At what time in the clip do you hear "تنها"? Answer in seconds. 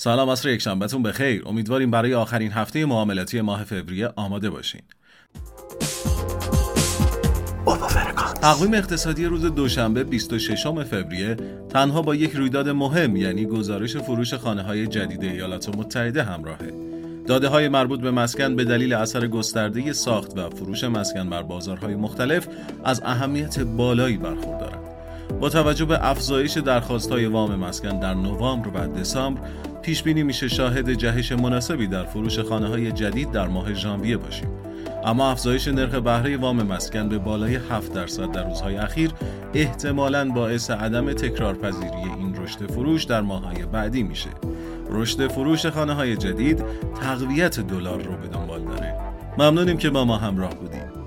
11.68-12.02